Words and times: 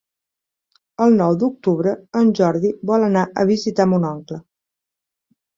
El 1.05 1.17
nou 1.19 1.35
d'octubre 1.43 1.93
en 2.21 2.31
Jordi 2.41 2.73
vol 2.93 3.07
anar 3.11 3.27
a 3.43 3.47
visitar 3.53 3.91
mon 3.93 4.09
oncle. 4.15 4.45